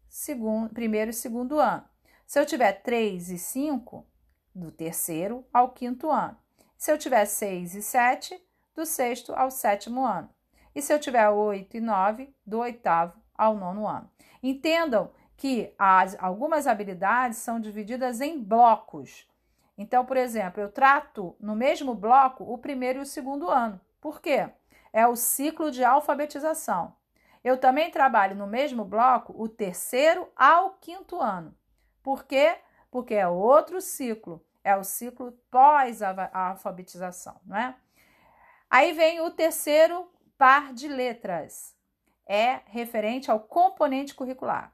segundo, 0.10 0.74
primeiro 0.74 1.12
e 1.12 1.14
segundo 1.14 1.60
ano. 1.60 1.86
Se 2.28 2.40
eu 2.40 2.46
tiver 2.46 2.74
três 2.82 3.30
e 3.30 3.38
cinco, 3.38 4.06
do 4.54 4.72
terceiro 4.72 5.46
ao 5.54 5.72
quinto 5.72 6.12
ano. 6.12 6.38
Se 6.78 6.92
eu 6.92 6.98
tiver 6.98 7.26
6 7.26 7.76
e 7.76 7.82
7, 7.82 8.42
do 8.76 8.86
sexto 8.86 9.34
ao 9.34 9.52
sétimo 9.52 10.06
ano. 10.06 10.30
E 10.74 10.82
se 10.82 10.94
eu 10.94 11.00
tiver 11.00 11.30
8 11.30 11.78
e 11.78 11.80
9, 11.80 12.34
do 12.46 12.60
oitavo 12.60 13.22
ao 13.36 13.56
nono 13.56 13.88
ano. 13.88 14.10
Entendam 14.42 15.12
que 15.42 15.74
as, 15.76 16.16
algumas 16.20 16.68
habilidades 16.68 17.40
são 17.40 17.60
divididas 17.60 18.22
em 18.22 18.40
blocos. 18.40 19.28
Então, 19.76 20.06
por 20.06 20.16
exemplo, 20.16 20.62
eu 20.62 20.72
trato 20.72 21.36
no 21.40 21.56
mesmo 21.56 21.96
bloco 21.96 22.44
o 22.44 22.60
primeiro 22.60 23.00
e 23.00 23.02
o 23.02 23.08
segundo 23.08 23.50
ano. 23.50 23.82
Por 24.00 24.22
quê? 24.22 24.52
É 24.94 25.08
o 25.08 25.16
ciclo 25.16 25.72
de 25.72 25.84
alfabetização. 25.84 26.96
Eu 27.44 27.58
também 27.58 27.90
trabalho 27.90 28.36
no 28.36 28.46
mesmo 28.46 28.86
bloco 28.86 29.34
o 29.36 29.50
terceiro 29.50 30.30
ao 30.36 30.74
quinto 30.80 31.20
ano. 31.20 31.58
Por 32.04 32.24
quê? 32.26 32.60
Porque 32.92 33.16
é 33.16 33.28
outro 33.28 33.82
ciclo, 33.82 34.46
é 34.64 34.76
o 34.76 34.84
ciclo 34.84 35.32
pós-alfabetização, 35.50 37.42
não 37.44 37.58
é? 37.58 37.76
Aí 38.70 38.94
vem 38.94 39.22
o 39.22 39.32
terceiro 39.32 40.08
par 40.38 40.72
de 40.72 40.88
letras. 40.88 41.76
É 42.28 42.60
referente 42.68 43.32
ao 43.32 43.40
componente 43.40 44.14
curricular. 44.14 44.72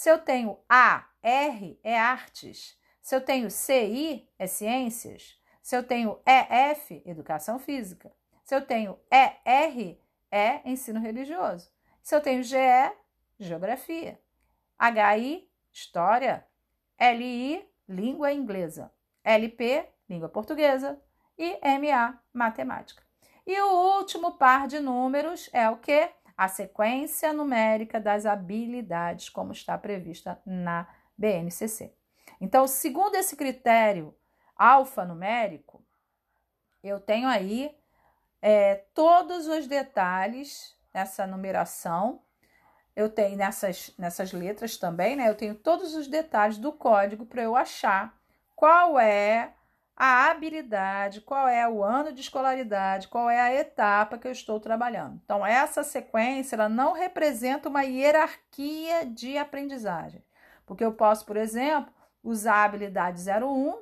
Se 0.00 0.08
eu 0.08 0.16
tenho 0.18 0.58
A, 0.66 1.06
R, 1.22 1.78
é 1.84 2.00
artes. 2.00 2.74
Se 3.02 3.14
eu 3.14 3.20
tenho 3.20 3.50
CI, 3.50 4.26
é 4.38 4.46
ciências. 4.46 5.38
Se 5.60 5.76
eu 5.76 5.82
tenho 5.82 6.18
EF, 6.24 7.02
educação 7.04 7.58
física. 7.58 8.10
Se 8.42 8.54
eu 8.54 8.64
tenho 8.64 8.98
ER, 9.10 9.98
é 10.30 10.62
ensino 10.64 10.98
religioso. 10.98 11.70
Se 12.02 12.14
eu 12.14 12.22
tenho 12.22 12.42
GE, 12.42 12.56
geografia. 13.38 14.18
HI, 14.80 15.46
história. 15.70 16.46
LI, 16.98 17.62
língua 17.86 18.32
inglesa. 18.32 18.90
LP, 19.22 19.86
língua 20.08 20.30
portuguesa. 20.30 20.98
E 21.36 21.58
MA, 21.78 22.18
matemática. 22.32 23.02
E 23.46 23.60
o 23.60 23.98
último 23.98 24.38
par 24.38 24.66
de 24.66 24.80
números 24.80 25.50
é 25.52 25.68
o 25.68 25.76
que? 25.76 26.08
A 26.40 26.48
sequência 26.48 27.34
numérica 27.34 28.00
das 28.00 28.24
habilidades, 28.24 29.28
como 29.28 29.52
está 29.52 29.76
prevista 29.76 30.40
na 30.46 30.88
BNCC. 31.14 31.94
Então, 32.40 32.66
segundo 32.66 33.14
esse 33.14 33.36
critério 33.36 34.16
alfanumérico, 34.56 35.84
eu 36.82 36.98
tenho 36.98 37.28
aí 37.28 37.76
é, 38.40 38.76
todos 38.94 39.48
os 39.48 39.66
detalhes 39.66 40.74
nessa 40.94 41.26
numeração. 41.26 42.22
Eu 42.96 43.10
tenho 43.10 43.36
nessas, 43.36 43.94
nessas 43.98 44.32
letras 44.32 44.78
também, 44.78 45.16
né? 45.16 45.28
Eu 45.28 45.36
tenho 45.36 45.54
todos 45.54 45.94
os 45.94 46.08
detalhes 46.08 46.56
do 46.56 46.72
código 46.72 47.26
para 47.26 47.42
eu 47.42 47.54
achar 47.54 48.18
qual 48.56 48.98
é 48.98 49.52
a 50.02 50.30
habilidade, 50.30 51.20
qual 51.20 51.46
é 51.46 51.68
o 51.68 51.84
ano 51.84 52.10
de 52.10 52.22
escolaridade, 52.22 53.06
qual 53.06 53.28
é 53.28 53.38
a 53.38 53.54
etapa 53.54 54.16
que 54.16 54.26
eu 54.26 54.32
estou 54.32 54.58
trabalhando. 54.58 55.20
Então, 55.22 55.44
essa 55.44 55.82
sequência 55.82 56.56
ela 56.56 56.70
não 56.70 56.94
representa 56.94 57.68
uma 57.68 57.82
hierarquia 57.82 59.04
de 59.04 59.36
aprendizagem, 59.36 60.24
porque 60.64 60.82
eu 60.82 60.94
posso, 60.94 61.26
por 61.26 61.36
exemplo, 61.36 61.92
usar 62.24 62.54
a 62.54 62.64
habilidade 62.64 63.20
01 63.22 63.78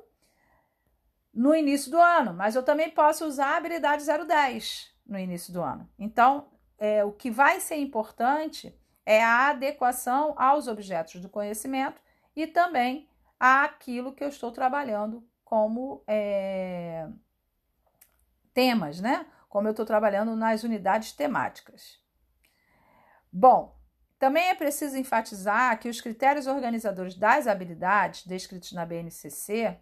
no 1.33 1.55
início 1.55 1.89
do 1.89 2.01
ano, 2.01 2.33
mas 2.33 2.53
eu 2.53 2.63
também 2.63 2.89
posso 2.89 3.25
usar 3.25 3.53
a 3.53 3.55
habilidade 3.55 4.03
010 4.05 4.93
no 5.07 5.17
início 5.17 5.53
do 5.53 5.61
ano. 5.61 5.89
Então, 5.97 6.49
é, 6.77 7.01
o 7.01 7.13
que 7.13 7.31
vai 7.31 7.61
ser 7.61 7.77
importante 7.77 8.77
é 9.05 9.23
a 9.23 9.51
adequação 9.51 10.35
aos 10.35 10.67
objetos 10.67 11.21
do 11.21 11.29
conhecimento 11.29 12.01
e 12.35 12.45
também 12.45 13.07
àquilo 13.39 14.11
que 14.11 14.21
eu 14.21 14.27
estou 14.27 14.51
trabalhando 14.51 15.23
como 15.49 16.03
é, 16.05 17.09
temas, 18.53 19.01
né? 19.01 19.25
Como 19.49 19.67
eu 19.67 19.71
estou 19.71 19.83
trabalhando 19.83 20.35
nas 20.35 20.63
unidades 20.63 21.11
temáticas. 21.11 21.99
Bom, 23.33 23.75
também 24.19 24.49
é 24.49 24.53
preciso 24.53 24.95
enfatizar 24.95 25.79
que 25.79 25.89
os 25.89 26.01
critérios 26.01 26.45
organizadores 26.45 27.15
das 27.15 27.47
habilidades 27.47 28.27
descritos 28.27 28.73
na 28.73 28.85
BNCC, 28.85 29.75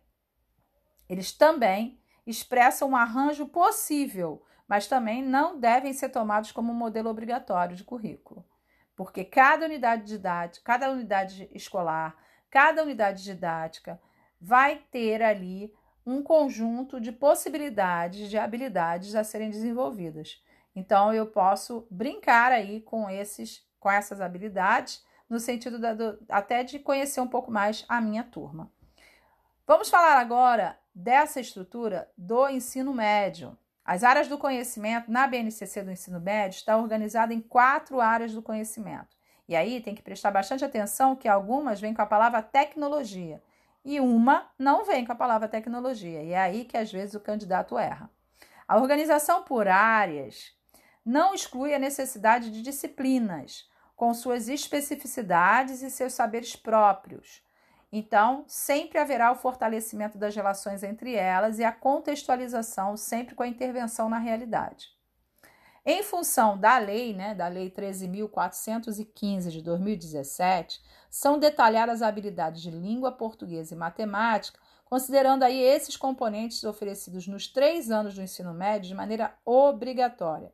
eles 1.10 1.34
também 1.34 2.02
expressam 2.26 2.92
um 2.92 2.96
arranjo 2.96 3.46
possível, 3.46 4.42
mas 4.70 4.88
também 4.88 5.22
não 5.22 5.60
devem 5.60 5.92
ser 5.92 6.08
tomados 6.08 6.50
como 6.50 6.72
um 6.72 6.76
modelo 6.76 7.10
obrigatório 7.10 7.76
de 7.76 7.84
currículo, 7.84 8.48
porque 8.96 9.26
cada 9.26 9.66
unidade 9.66 10.06
didática, 10.06 10.64
cada 10.64 10.90
unidade 10.90 11.50
escolar, 11.52 12.16
cada 12.50 12.84
unidade 12.84 13.22
didática 13.22 14.00
vai 14.40 14.82
ter 14.92 15.22
ali 15.22 15.74
um 16.06 16.24
conjunto 16.24 17.02
de 17.02 17.12
possibilidades 17.12 18.30
de 18.30 18.38
habilidades 18.38 19.14
a 19.14 19.24
serem 19.24 19.50
desenvolvidas. 19.50 20.42
Então 20.76 21.14
eu 21.14 21.26
posso 21.26 21.86
brincar 21.90 22.52
aí 22.52 22.82
com 22.82 23.10
esses 23.10 23.66
com 23.80 23.92
essas 23.92 24.22
habilidades 24.22 25.06
no 25.30 25.40
sentido 25.40 25.78
da, 25.78 25.94
do, 25.94 26.18
até 26.30 26.64
de 26.64 26.80
conhecer 26.80 27.20
um 27.20 27.28
pouco 27.28 27.52
mais 27.52 27.86
a 27.88 28.02
minha 28.02 28.24
turma. 28.24 28.72
Vamos 29.66 29.90
falar 29.90 30.18
agora 30.18 30.80
dessa 30.96 31.40
estrutura 31.40 32.10
do 32.18 32.48
ensino 32.50 32.94
médio. 32.94 33.58
As 33.84 34.04
áreas 34.04 34.28
do 34.28 34.38
conhecimento 34.38 35.12
na 35.12 35.28
BNCC 35.28 35.84
do 35.84 35.92
ensino 35.92 36.20
médio 36.20 36.58
está 36.58 36.78
organizada 36.78 37.34
em 37.34 37.42
quatro 37.42 38.02
áreas 38.02 38.34
do 38.34 38.42
conhecimento. 38.42 39.16
E 39.48 39.56
aí 39.56 39.80
tem 39.82 39.96
que 39.96 40.02
prestar 40.02 40.32
bastante 40.32 40.66
atenção 40.66 41.16
que 41.16 41.28
algumas 41.28 41.80
vêm 41.80 41.94
com 41.94 42.02
a 42.02 42.06
palavra 42.06 42.42
tecnologia 42.42 43.42
e 43.88 44.02
uma 44.02 44.52
não 44.60 44.84
vem 44.84 45.06
com 45.06 45.14
a 45.14 45.16
palavra 45.16 45.48
tecnologia, 45.48 46.22
e 46.22 46.34
é 46.34 46.38
aí 46.38 46.66
que 46.66 46.76
às 46.76 46.92
vezes 46.92 47.16
o 47.16 47.22
candidato 47.22 47.78
erra. 47.80 48.10
A 48.68 48.76
organização 48.76 49.44
por 49.44 49.66
áreas 49.66 50.54
não 51.06 51.34
exclui 51.34 51.74
a 51.74 51.80
necessidade 51.80 52.52
de 52.52 52.62
disciplinas, 52.62 53.66
com 53.96 54.14
suas 54.14 54.50
especificidades 54.50 55.82
e 55.82 55.90
seus 55.90 56.12
saberes 56.12 56.54
próprios. 56.54 57.42
Então, 57.90 58.44
sempre 58.46 59.00
haverá 59.00 59.32
o 59.32 59.36
fortalecimento 59.36 60.18
das 60.18 60.36
relações 60.36 60.84
entre 60.84 61.16
elas 61.16 61.58
e 61.58 61.64
a 61.64 61.72
contextualização, 61.72 62.98
sempre 62.98 63.36
com 63.36 63.44
a 63.44 63.48
intervenção 63.48 64.10
na 64.10 64.18
realidade. 64.18 64.97
Em 65.90 66.04
função 66.04 66.58
da 66.58 66.78
lei, 66.78 67.14
né, 67.14 67.34
da 67.34 67.48
Lei 67.48 67.72
13.415 67.72 69.50
de 69.50 69.62
2017, 69.62 70.82
são 71.10 71.40
detalhadas 71.40 72.02
habilidades 72.02 72.62
de 72.62 72.70
língua 72.70 73.10
portuguesa 73.14 73.74
e 73.74 73.78
matemática, 73.78 74.60
considerando 74.84 75.44
aí 75.44 75.58
esses 75.58 75.96
componentes 75.96 76.66
oferecidos 76.66 77.26
nos 77.26 77.48
três 77.48 77.90
anos 77.90 78.16
do 78.16 78.22
ensino 78.22 78.54
médio 78.54 78.90
de 78.90 78.96
maneira 78.96 79.34
obrigatória. 79.46 80.52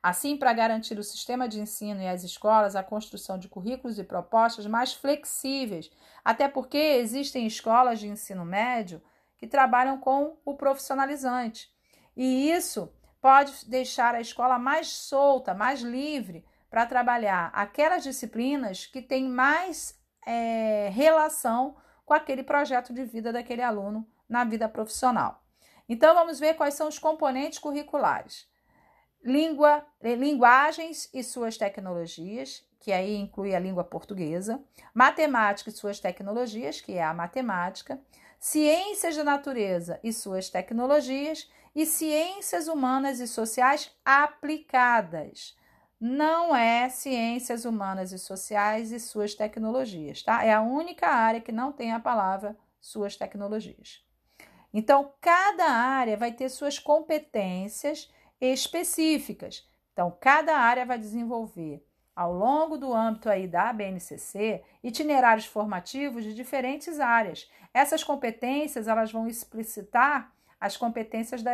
Assim, 0.00 0.36
para 0.36 0.52
garantir 0.52 0.96
o 1.00 1.02
sistema 1.02 1.48
de 1.48 1.58
ensino 1.58 2.00
e 2.00 2.06
as 2.06 2.22
escolas 2.22 2.76
a 2.76 2.82
construção 2.84 3.40
de 3.40 3.48
currículos 3.48 3.98
e 3.98 4.04
propostas 4.04 4.68
mais 4.68 4.94
flexíveis, 4.94 5.90
até 6.24 6.46
porque 6.46 6.78
existem 6.78 7.44
escolas 7.44 7.98
de 7.98 8.06
ensino 8.06 8.44
médio 8.44 9.02
que 9.36 9.48
trabalham 9.48 9.98
com 9.98 10.36
o 10.44 10.54
profissionalizante. 10.54 11.74
E 12.16 12.52
isso 12.52 12.88
pode 13.26 13.68
deixar 13.68 14.14
a 14.14 14.20
escola 14.20 14.56
mais 14.56 14.86
solta, 14.86 15.52
mais 15.52 15.80
livre 15.80 16.44
para 16.70 16.86
trabalhar 16.86 17.50
aquelas 17.52 18.04
disciplinas 18.04 18.86
que 18.86 19.02
têm 19.02 19.28
mais 19.28 20.00
é, 20.24 20.90
relação 20.92 21.74
com 22.04 22.14
aquele 22.14 22.44
projeto 22.44 22.92
de 22.94 23.04
vida 23.04 23.32
daquele 23.32 23.62
aluno 23.62 24.06
na 24.28 24.44
vida 24.44 24.68
profissional. 24.68 25.42
Então, 25.88 26.14
vamos 26.14 26.38
ver 26.38 26.54
quais 26.54 26.74
são 26.74 26.86
os 26.86 27.00
componentes 27.00 27.58
curriculares. 27.58 28.48
Língua, 29.24 29.84
eh, 30.00 30.14
linguagens 30.14 31.10
e 31.12 31.20
suas 31.24 31.58
tecnologias, 31.58 32.64
que 32.78 32.92
aí 32.92 33.16
inclui 33.16 33.56
a 33.56 33.58
língua 33.58 33.82
portuguesa, 33.82 34.62
matemática 34.94 35.70
e 35.70 35.72
suas 35.72 35.98
tecnologias, 35.98 36.80
que 36.80 36.92
é 36.92 37.02
a 37.02 37.12
matemática, 37.12 38.00
ciências 38.38 39.16
da 39.16 39.24
natureza 39.24 39.98
e 40.04 40.12
suas 40.12 40.48
tecnologias 40.48 41.50
e 41.76 41.84
ciências 41.84 42.68
humanas 42.68 43.20
e 43.20 43.28
sociais 43.28 43.94
aplicadas. 44.02 45.54
Não 46.00 46.56
é 46.56 46.88
ciências 46.88 47.66
humanas 47.66 48.12
e 48.12 48.18
sociais 48.18 48.92
e 48.92 48.98
suas 48.98 49.34
tecnologias, 49.34 50.22
tá? 50.22 50.42
É 50.42 50.54
a 50.54 50.62
única 50.62 51.06
área 51.06 51.40
que 51.40 51.52
não 51.52 51.72
tem 51.72 51.92
a 51.92 52.00
palavra 52.00 52.56
suas 52.80 53.14
tecnologias. 53.14 54.02
Então, 54.72 55.12
cada 55.20 55.66
área 55.66 56.16
vai 56.16 56.32
ter 56.32 56.48
suas 56.48 56.78
competências 56.78 58.10
específicas. 58.40 59.68
Então, 59.92 60.16
cada 60.18 60.56
área 60.56 60.86
vai 60.86 60.98
desenvolver 60.98 61.86
ao 62.14 62.32
longo 62.32 62.78
do 62.78 62.94
âmbito 62.94 63.28
aí 63.28 63.46
da 63.46 63.70
BNCC 63.70 64.62
itinerários 64.82 65.44
formativos 65.44 66.24
de 66.24 66.32
diferentes 66.32 66.98
áreas. 67.00 67.50
Essas 67.74 68.02
competências 68.02 68.88
elas 68.88 69.12
vão 69.12 69.26
explicitar 69.26 70.34
as 70.60 70.76
competências 70.76 71.42
da, 71.42 71.52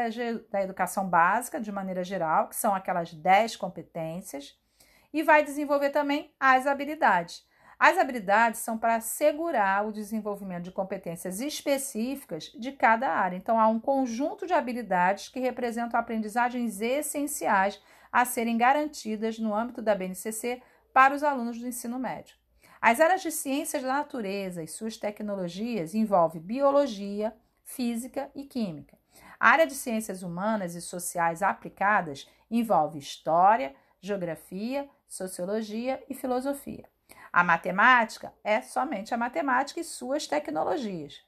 da 0.50 0.62
educação 0.62 1.08
básica, 1.08 1.60
de 1.60 1.72
maneira 1.72 2.04
geral, 2.04 2.48
que 2.48 2.56
são 2.56 2.74
aquelas 2.74 3.12
10 3.12 3.56
competências, 3.56 4.58
e 5.12 5.22
vai 5.22 5.44
desenvolver 5.44 5.90
também 5.90 6.32
as 6.38 6.66
habilidades. 6.66 7.44
As 7.78 7.98
habilidades 7.98 8.60
são 8.60 8.78
para 8.78 8.94
assegurar 8.94 9.84
o 9.84 9.92
desenvolvimento 9.92 10.62
de 10.62 10.70
competências 10.70 11.40
específicas 11.40 12.44
de 12.56 12.70
cada 12.70 13.08
área. 13.08 13.36
Então, 13.36 13.58
há 13.58 13.66
um 13.66 13.80
conjunto 13.80 14.46
de 14.46 14.52
habilidades 14.52 15.28
que 15.28 15.40
representam 15.40 15.98
aprendizagens 15.98 16.80
essenciais 16.80 17.82
a 18.12 18.24
serem 18.24 18.56
garantidas 18.56 19.38
no 19.38 19.52
âmbito 19.52 19.82
da 19.82 19.96
BNCC 19.96 20.62
para 20.92 21.12
os 21.12 21.24
alunos 21.24 21.58
do 21.58 21.66
ensino 21.66 21.98
médio. 21.98 22.36
As 22.80 23.00
áreas 23.00 23.22
de 23.22 23.32
ciências 23.32 23.82
da 23.82 23.94
natureza 23.94 24.62
e 24.62 24.68
suas 24.68 24.96
tecnologias 24.96 25.94
envolvem 25.94 26.40
biologia, 26.40 27.34
física 27.64 28.30
e 28.34 28.44
química. 28.44 28.98
A 29.38 29.50
área 29.50 29.66
de 29.66 29.74
ciências 29.74 30.22
humanas 30.22 30.74
e 30.74 30.80
sociais 30.80 31.42
aplicadas 31.42 32.28
envolve 32.50 32.98
história, 32.98 33.74
geografia, 34.00 34.88
sociologia 35.08 36.02
e 36.08 36.14
filosofia. 36.14 36.88
A 37.32 37.42
matemática 37.42 38.32
é 38.44 38.60
somente 38.60 39.14
a 39.14 39.16
matemática 39.16 39.80
e 39.80 39.84
suas 39.84 40.26
tecnologias. 40.26 41.24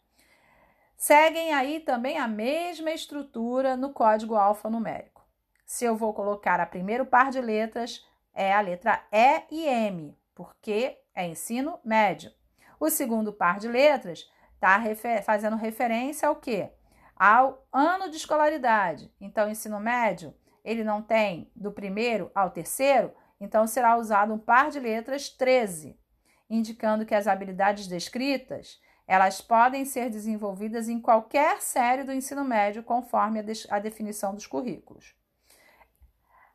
Seguem 0.97 1.53
aí 1.53 1.81
também 1.81 2.19
a 2.19 2.29
mesma 2.29 2.91
estrutura 2.91 3.77
no 3.77 3.93
código 3.93 4.37
alfanumérico. 4.37 5.27
Se 5.65 5.85
eu 5.85 5.97
vou 5.97 6.13
colocar 6.13 6.61
a 6.61 6.67
primeiro 6.67 7.07
par 7.07 7.31
de 7.31 7.41
letras, 7.41 8.07
é 8.33 8.53
a 8.53 8.61
letra 8.61 9.03
E 9.11 9.43
e 9.51 9.67
M, 9.67 10.17
porque 10.35 10.99
é 11.15 11.27
ensino 11.27 11.79
médio. 11.85 12.31
O 12.79 12.91
segundo 12.91 13.33
par 13.33 13.59
de 13.59 13.69
letras 13.69 14.31
está 14.65 14.79
refer 14.79 15.23
fazendo 15.23 15.57
referência 15.57 16.27
ao 16.27 16.37
quê? 16.37 16.71
Ao 17.15 17.67
ano 17.71 18.09
de 18.09 18.17
escolaridade. 18.17 19.13
Então, 19.21 19.51
ensino 19.51 19.79
médio, 19.79 20.35
ele 20.65 20.83
não 20.83 21.03
tem 21.03 21.53
do 21.55 21.71
primeiro 21.71 22.31
ao 22.35 22.51
terceiro, 22.51 23.13
então 23.39 23.67
será 23.67 23.95
usado 23.99 24.33
um 24.33 24.39
par 24.39 24.71
de 24.71 24.81
letras 24.81 25.29
13, 25.29 26.01
indicando 26.49 27.05
que 27.05 27.15
as 27.15 27.27
habilidades 27.27 27.87
descritas 27.87 28.81
elas 29.07 29.39
podem 29.39 29.85
ser 29.85 30.09
desenvolvidas 30.09 30.89
em 30.89 30.99
qualquer 30.99 31.61
série 31.61 32.05
do 32.05 32.13
ensino 32.13 32.43
médio, 32.43 32.83
conforme 32.83 33.41
a, 33.41 33.43
de 33.43 33.53
a 33.69 33.79
definição 33.79 34.35
dos 34.35 34.47
currículos. 34.47 35.15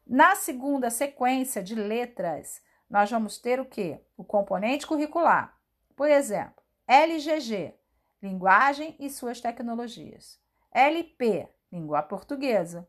Na 0.03 0.35
segunda 0.35 0.89
sequência 0.89 1.61
de 1.61 1.75
letras, 1.75 2.59
nós 2.89 3.11
vamos 3.11 3.37
ter 3.37 3.59
o 3.59 3.65
que? 3.65 3.99
O 4.17 4.23
componente 4.23 4.87
curricular. 4.87 5.55
Por 5.95 6.09
exemplo, 6.09 6.63
LGG, 6.87 7.78
linguagem 8.21 8.95
e 8.99 9.09
suas 9.09 9.39
tecnologias. 9.39 10.39
LP, 10.71 11.47
língua 11.71 12.01
portuguesa. 12.01 12.87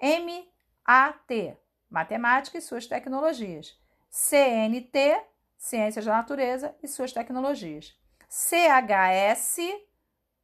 MAT, 0.00 1.56
matemática 1.88 2.58
e 2.58 2.60
suas 2.60 2.86
tecnologias. 2.86 3.78
CNT, 4.10 5.22
ciências 5.56 6.04
da 6.04 6.12
natureza 6.12 6.74
e 6.82 6.88
suas 6.88 7.12
tecnologias. 7.12 7.96
CHS, 8.28 9.58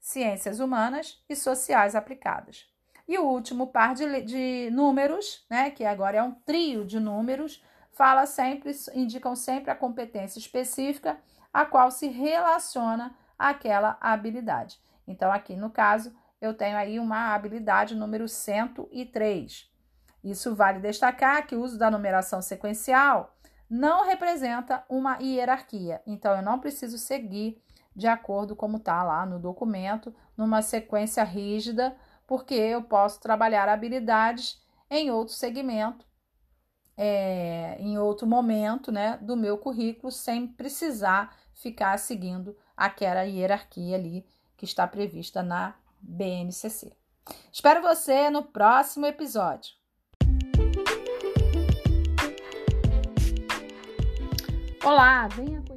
ciências 0.00 0.60
humanas 0.60 1.22
e 1.28 1.34
sociais 1.34 1.94
aplicadas. 1.94 2.66
E 3.08 3.18
o 3.18 3.24
último 3.24 3.68
par 3.68 3.94
de, 3.94 4.22
de 4.22 4.70
números, 4.72 5.46
né, 5.48 5.70
que 5.70 5.84
agora 5.84 6.18
é 6.18 6.22
um 6.22 6.32
trio 6.32 6.84
de 6.84 6.98
números, 6.98 7.62
fala 7.92 8.26
sempre, 8.26 8.72
indicam 8.94 9.36
sempre 9.36 9.70
a 9.70 9.76
competência 9.76 10.38
específica 10.38 11.18
a 11.52 11.64
qual 11.64 11.90
se 11.90 12.08
relaciona 12.08 13.16
aquela 13.38 13.96
habilidade. 14.00 14.78
Então, 15.06 15.30
aqui 15.30 15.56
no 15.56 15.70
caso, 15.70 16.14
eu 16.40 16.54
tenho 16.54 16.76
aí 16.76 16.98
uma 16.98 17.34
habilidade 17.34 17.94
número 17.94 18.28
103. 18.28 19.70
Isso 20.22 20.54
vale 20.54 20.80
destacar 20.80 21.46
que 21.46 21.54
o 21.54 21.62
uso 21.62 21.78
da 21.78 21.90
numeração 21.90 22.42
sequencial 22.42 23.36
não 23.68 24.04
representa 24.04 24.84
uma 24.88 25.18
hierarquia, 25.18 26.00
então 26.06 26.34
eu 26.36 26.42
não 26.42 26.58
preciso 26.58 26.98
seguir 26.98 27.60
de 27.94 28.06
acordo 28.06 28.54
como 28.54 28.76
está 28.76 29.02
lá 29.02 29.24
no 29.24 29.38
documento, 29.38 30.14
numa 30.36 30.62
sequência 30.62 31.24
rígida, 31.24 31.96
porque 32.26 32.54
eu 32.54 32.82
posso 32.82 33.20
trabalhar 33.20 33.68
habilidades 33.68 34.60
em 34.90 35.10
outro 35.10 35.34
segmento, 35.34 36.06
é, 36.96 37.76
em 37.78 37.98
outro 37.98 38.26
momento 38.26 38.92
né, 38.92 39.18
do 39.22 39.36
meu 39.36 39.58
currículo, 39.58 40.12
sem 40.12 40.46
precisar 40.46 41.34
ficar 41.54 41.98
seguindo 41.98 42.56
aquela 42.76 43.22
hierarquia 43.22 43.96
ali 43.96 44.26
que 44.56 44.64
está 44.64 44.86
prevista 44.86 45.42
na 45.42 45.74
BNCC. 46.00 46.92
Espero 47.52 47.82
você 47.82 48.30
no 48.30 48.42
próximo 48.42 49.06
episódio. 49.06 49.74
Olá, 54.84 55.26
venha 55.28 55.60
conhecer. 55.62 55.75